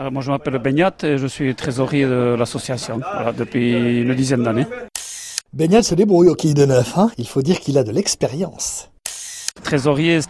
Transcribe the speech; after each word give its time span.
Alors, 0.00 0.12
moi, 0.12 0.22
je 0.22 0.30
m'appelle 0.30 0.56
Beignat 0.56 0.94
et 1.02 1.18
je 1.18 1.26
suis 1.26 1.54
trésorier 1.54 2.06
de 2.06 2.34
l'association 2.38 3.02
voilà, 3.12 3.32
depuis 3.32 4.00
une 4.00 4.14
dizaine 4.14 4.42
d'années. 4.42 4.66
Beignat 5.52 5.82
se 5.82 5.94
débrouille 5.94 6.28
au 6.28 6.34
quai 6.34 6.54
de 6.54 6.64
neuf. 6.64 6.96
Hein 6.96 7.10
Il 7.18 7.28
faut 7.28 7.42
dire 7.42 7.60
qu'il 7.60 7.76
a 7.76 7.84
de 7.84 7.92
l'expérience. 7.92 8.88
Trésorier, 9.62 10.20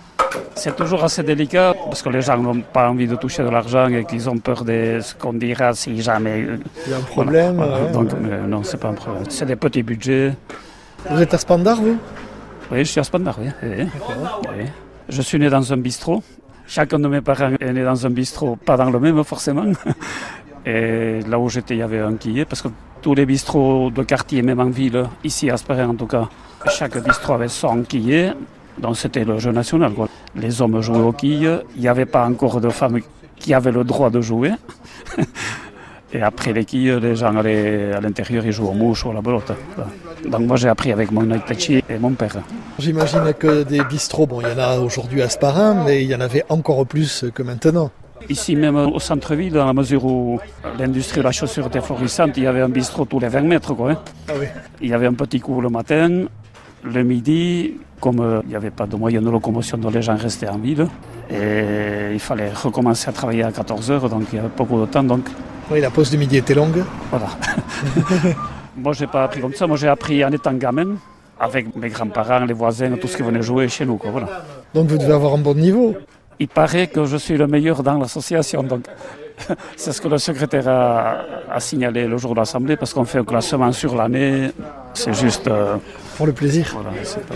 c'est 0.57 0.75
toujours 0.75 1.05
assez 1.05 1.23
délicat 1.23 1.77
parce 1.85 2.03
que 2.03 2.09
les 2.09 2.21
gens 2.21 2.37
n'ont 2.39 2.63
pas 2.63 2.91
envie 2.91 3.07
de 3.07 3.15
toucher 3.15 3.45
de 3.45 3.49
l'argent 3.49 3.87
et 3.87 4.05
qu'ils 4.05 4.29
ont 4.29 4.39
peur 4.39 4.65
de 4.65 4.99
ce 5.01 5.15
qu'on 5.15 5.35
dira 5.35 5.73
si 5.73 6.03
jamais. 6.03 6.49
Il 6.87 6.91
y 6.91 6.93
a 6.93 6.97
un 6.97 7.03
problème. 7.03 7.55
Voilà, 7.55 7.71
voilà. 7.71 7.87
ouais. 7.87 7.93
Donc, 7.93 8.11
mais 8.21 8.41
non, 8.49 8.65
c'est 8.65 8.81
pas 8.81 8.89
un 8.89 8.95
problème. 8.95 9.23
C'est 9.29 9.47
des 9.47 9.55
petits 9.55 9.85
budgets. 9.85 10.35
Vous 11.09 11.23
êtes 11.23 11.33
à 11.33 11.39
Spandar, 11.39 11.77
vous? 11.77 11.97
Oui, 12.73 12.79
je 12.79 12.91
suis 12.91 12.99
à 12.99 13.05
Spandar, 13.05 13.39
oui. 13.41 13.47
oui. 13.63 13.87
Oui. 14.59 14.65
Je 15.09 15.23
suis 15.23 15.39
né 15.39 15.49
dans 15.49 15.73
un 15.73 15.77
bistrot. 15.77 16.25
Chacun 16.73 17.01
de 17.01 17.09
mes 17.09 17.21
parents 17.21 17.51
est 17.59 17.73
né 17.73 17.83
dans 17.83 18.07
un 18.07 18.11
bistrot, 18.11 18.55
pas 18.55 18.77
dans 18.77 18.91
le 18.91 19.01
même 19.01 19.25
forcément. 19.25 19.65
Et 20.65 21.19
là 21.29 21.37
où 21.37 21.49
j'étais, 21.49 21.75
il 21.75 21.79
y 21.79 21.83
avait 21.83 21.99
un 21.99 22.15
quillet, 22.15 22.45
parce 22.45 22.63
que 22.63 22.69
tous 23.03 23.13
les 23.13 23.27
bistrots 23.27 23.91
de 23.91 24.05
quartier, 24.05 24.41
même 24.43 24.61
en 24.61 24.71
ville, 24.71 25.03
ici 25.25 25.51
à 25.51 25.55
Asperin 25.55 25.89
en 25.89 25.97
tout 25.97 26.07
cas, 26.07 26.29
chaque 26.69 26.97
bistrot 27.03 27.33
avait 27.33 27.49
son 27.49 27.83
quillet. 27.83 28.35
Donc 28.79 28.97
c'était 28.97 29.25
le 29.25 29.37
jeu 29.41 29.51
national. 29.51 29.95
Quoi. 29.95 30.09
Les 30.37 30.63
hommes 30.63 30.81
jouaient 30.81 31.01
aux 31.01 31.13
quilles. 31.13 31.59
Il 31.75 31.81
n'y 31.81 31.89
avait 31.89 32.07
pas 32.07 32.25
encore 32.25 32.61
de 32.61 32.69
femmes 32.69 33.01
qui 33.35 33.53
avaient 33.53 33.73
le 33.73 33.83
droit 33.83 34.11
de 34.11 34.21
jouer. 34.21 34.53
Et 36.13 36.23
après 36.23 36.53
les 36.53 36.65
quilles, 36.65 36.99
les 37.01 37.15
gens 37.15 37.37
allaient 37.37 37.93
à 37.93 38.01
l'intérieur, 38.01 38.45
ils 38.45 38.53
jouaient 38.53 38.69
aux 38.69 38.75
mouches 38.75 39.05
ou 39.05 39.11
à 39.11 39.15
la 39.15 39.21
belote. 39.21 39.53
Donc 40.29 40.41
moi 40.41 40.57
j'ai 40.57 40.69
appris 40.69 40.93
avec 40.93 41.13
mon 41.13 41.31
Itachi 41.33 41.85
et 41.89 41.99
mon 41.99 42.13
père. 42.13 42.39
J'imagine 42.79 43.33
que 43.39 43.63
des 43.63 43.83
bistrots, 43.85 44.27
bon, 44.27 44.41
il 44.41 44.49
y 44.49 44.53
en 44.53 44.59
a 44.59 44.79
aujourd'hui 44.79 45.23
à 45.23 45.29
Sparin, 45.29 45.85
mais 45.85 46.03
il 46.03 46.11
y 46.11 46.15
en 46.15 46.21
avait 46.21 46.45
encore 46.49 46.85
plus 46.87 47.25
que 47.33 47.43
maintenant. 47.43 47.91
Ici 48.29 48.57
même 48.57 48.77
au 48.77 48.99
centre-ville, 48.99 49.53
dans 49.53 49.65
la 49.65 49.73
mesure 49.73 50.05
où 50.05 50.41
l'industrie 50.79 51.21
de 51.21 51.25
la 51.25 51.33
chaussure 51.33 51.69
était 51.69 51.81
florissante, 51.81 52.37
il 52.37 52.43
y 52.43 52.47
avait 52.47 52.61
un 52.61 52.69
bistrot 52.69 53.05
tous 53.05 53.21
les 53.21 53.29
20 53.29 53.43
mètres. 53.43 53.73
Quoi, 53.75 53.93
hein. 53.93 53.99
Ah 54.29 54.33
oui. 54.39 54.47
Il 54.83 54.89
y 54.89 54.95
avait 54.95 55.07
un 55.07 55.15
petit 55.15 55.41
cours 55.41 55.63
le 55.63 55.69
matin, 55.69 56.25
le 56.85 57.03
midi, 57.03 57.75
comme 58.01 58.21
euh, 58.21 58.41
il 58.45 58.51
n'y 58.51 58.57
avait 58.57 58.71
pas 58.71 58.87
de 58.87 58.97
moyens 58.97 59.25
de 59.25 59.31
locomotion, 59.31 59.79
donc 59.79 59.95
les 59.95 60.03
gens 60.03 60.17
restaient 60.17 60.49
en 60.49 60.59
ville. 60.59 60.87
Et 61.31 62.13
il 62.13 62.19
fallait 62.19 62.51
recommencer 62.51 63.09
à 63.09 63.13
travailler 63.13 63.45
à 63.45 63.51
14h, 63.51 64.09
donc 64.09 64.25
il 64.33 64.37
y 64.37 64.39
avait 64.39 64.49
beaucoup 64.57 64.81
de 64.81 64.87
temps. 64.87 65.05
Donc 65.05 65.29
Oui, 65.71 65.81
la 65.81 65.91
pause 65.91 66.11
du 66.11 66.19
midi 66.19 66.37
était 66.37 66.55
longue. 66.55 66.83
voilà. 67.11 67.27
moi, 68.77 68.93
je 68.93 69.03
n'ai 69.03 69.07
pas 69.07 69.25
appris 69.25 69.41
comme 69.41 69.55
ça. 69.55 69.67
Moi, 69.67 69.77
j'ai 69.77 69.89
appris 69.89 70.25
en 70.25 70.31
étant 70.33 70.53
gamin, 70.55 70.97
avec 71.39 71.75
mes 71.77 71.89
grands-parents, 71.89 72.45
les 72.45 72.53
voisins, 72.55 72.97
tout 73.01 73.07
ce 73.09 73.17
qui 73.17 73.23
venait 73.23 73.43
jouer 73.43 73.69
chez 73.69 73.87
nous. 73.87 73.97
Quoi, 73.97 74.11
voilà. 74.11 74.29
Donc 74.75 74.89
vous 74.89 74.99
devez 74.99 75.13
avoir 75.13 75.35
un 75.35 75.39
bon 75.39 75.55
niveau. 75.55 75.95
Il 76.39 76.49
paraît 76.49 76.87
que 76.89 77.05
je 77.05 77.17
suis 77.17 77.37
le 77.37 77.47
meilleur 77.47 77.83
dans 77.83 77.99
l'association. 77.99 78.63
Donc, 78.63 78.85
c'est 79.77 79.93
ce 79.93 80.01
que 80.01 80.09
le 80.09 80.19
secrétaire 80.19 80.67
a, 80.69 81.19
a 81.53 81.61
signalé 81.61 82.07
le 82.07 82.17
jour 82.19 82.35
de 82.35 82.41
l'Assemblée, 82.41 82.77
parce 82.77 82.93
qu'on 82.93 83.05
fait 83.05 83.19
un 83.19 83.25
classement 83.25 83.71
sur 83.73 83.95
l'année. 83.95 84.51
C'est 84.95 85.15
juste. 85.15 85.47
euh, 85.49 85.77
Pour 86.17 86.27
le 86.27 86.33
plaisir. 86.33 86.67
voilà, 86.73 86.91
pas- 86.91 87.35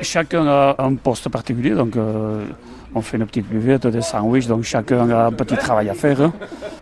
Chacun 0.00 0.46
a 0.46 0.74
un 0.78 0.94
poste 0.96 1.28
particulier, 1.28 1.70
donc 1.70 1.96
euh, 1.96 2.44
on 2.94 3.00
fait 3.00 3.16
une 3.16 3.26
petite 3.26 3.48
buvette, 3.48 3.86
des 3.86 4.00
sandwichs, 4.02 4.46
donc 4.48 4.64
chacun 4.64 5.08
a 5.10 5.26
un 5.26 5.32
petit 5.32 5.56
travail 5.56 5.88
à 5.88 5.94
faire. 5.94 6.30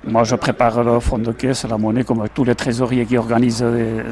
Moi, 0.04 0.24
je 0.24 0.34
prépare 0.34 0.82
le 0.82 0.98
fond 1.00 1.18
de 1.18 1.30
caisse, 1.32 1.64
la 1.68 1.78
monnaie, 1.78 2.02
comme 2.04 2.24
tous 2.34 2.44
les 2.44 2.54
trésoriers 2.54 3.06
qui 3.06 3.16
organisent 3.16 3.62
des, 3.62 4.02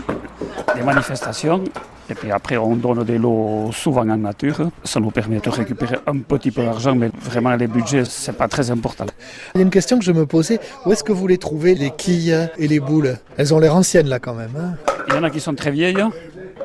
des 0.77 0.83
manifestations. 0.85 1.63
Et 2.09 2.15
puis 2.15 2.31
après, 2.33 2.57
on 2.57 2.75
donne 2.77 3.05
des 3.05 3.19
lots 3.19 3.71
souvent 3.73 4.03
en 4.09 4.17
nature. 4.17 4.71
Ça 4.85 4.99
nous 5.01 5.11
permet 5.11 5.39
de 5.41 5.49
récupérer 5.51 5.97
un 6.07 6.19
petit 6.19 6.51
peu 6.51 6.63
d'argent, 6.65 6.95
mais 6.95 7.11
vraiment, 7.23 7.55
les 7.57 7.67
budgets, 7.67 8.05
c'est 8.05 8.37
pas 8.37 8.49
très 8.49 8.71
important. 8.71 9.07
Il 9.55 9.59
y 9.59 9.61
a 9.61 9.65
une 9.65 9.71
question 9.71 9.99
que 9.99 10.05
je 10.05 10.13
me 10.13 10.27
posais. 10.27 10.59
Où 10.87 10.93
est-ce 10.93 11.05
que 11.05 11.13
vous 11.13 11.27
les 11.27 11.39
trouvez, 11.39 11.75
les 11.75 11.91
quilles 11.91 12.51
et 12.57 12.67
les 12.69 12.81
boules? 12.81 13.17
Elles 13.37 13.53
ont 13.55 13.59
l'air 13.59 13.75
anciennes 13.77 14.09
là 14.09 14.19
quand 14.19 14.35
même. 14.35 14.51
hein 14.59 14.75
Il 15.09 15.15
y 15.15 15.19
en 15.19 15.23
a 15.25 15.31
qui 15.31 15.41
sont 15.41 15.55
très 15.55 15.71
vieilles. 15.71 16.05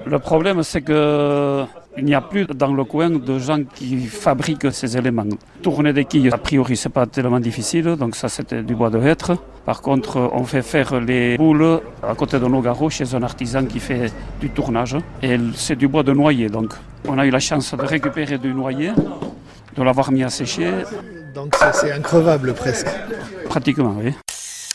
Le 0.05 0.19
problème, 0.19 0.61
c'est 0.63 0.81
que 0.81 1.63
il 1.97 2.05
n'y 2.05 2.13
a 2.15 2.21
plus 2.21 2.45
dans 2.45 2.73
le 2.73 2.83
coin 2.83 3.09
de 3.09 3.39
gens 3.39 3.59
qui 3.73 4.05
fabriquent 4.07 4.71
ces 4.71 4.97
éléments. 4.97 5.23
Tourner 5.61 5.93
des 5.93 6.05
quilles, 6.05 6.29
a 6.33 6.37
priori, 6.37 6.75
c'est 6.75 6.89
pas 6.89 7.05
tellement 7.05 7.39
difficile, 7.39 7.95
donc 7.95 8.15
ça 8.15 8.27
c'était 8.29 8.63
du 8.63 8.75
bois 8.75 8.89
de 8.89 8.99
hêtre. 8.99 9.31
Par 9.65 9.81
contre, 9.81 10.17
on 10.33 10.43
fait 10.43 10.61
faire 10.61 10.99
les 10.99 11.37
boules 11.37 11.79
à 12.03 12.13
côté 12.15 12.39
de 12.39 12.45
nos 12.45 12.61
garrots 12.61 12.89
chez 12.89 13.15
un 13.15 13.23
artisan 13.23 13.65
qui 13.65 13.79
fait 13.79 14.11
du 14.39 14.49
tournage. 14.49 14.95
Et 15.23 15.37
c'est 15.55 15.75
du 15.75 15.87
bois 15.87 16.03
de 16.03 16.13
noyer, 16.13 16.49
donc 16.49 16.73
on 17.07 17.17
a 17.17 17.25
eu 17.25 17.31
la 17.31 17.39
chance 17.39 17.73
de 17.75 17.81
récupérer 17.81 18.37
du 18.37 18.53
noyer, 18.53 18.91
de 19.77 19.83
l'avoir 19.83 20.11
mis 20.11 20.23
à 20.23 20.29
sécher, 20.29 20.71
Donc 21.33 21.55
c'est- 21.59 21.73
c'est 21.73 21.91
increvable 21.91 22.53
presque. 22.53 22.87
pratiquement, 23.49 23.95
oui. 24.01 24.13